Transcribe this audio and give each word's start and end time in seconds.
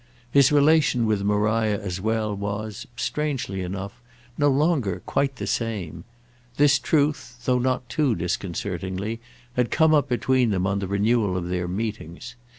His 0.31 0.51
relation 0.51 1.05
with 1.05 1.21
Maria 1.21 1.79
as 1.79 2.01
well 2.01 2.35
was, 2.35 2.87
strangely 2.97 3.61
enough, 3.61 4.01
no 4.35 4.49
longer 4.49 5.03
quite 5.05 5.35
the 5.35 5.45
same; 5.45 6.05
this 6.57 6.79
truth—though 6.79 7.59
not 7.59 7.87
too 7.87 8.15
disconcertingly—had 8.15 9.69
come 9.69 9.93
up 9.93 10.09
between 10.09 10.49
them 10.49 10.65
on 10.65 10.79
the 10.79 10.87
renewal 10.87 11.37
of 11.37 11.49
their 11.49 11.67
meetings. 11.67 12.33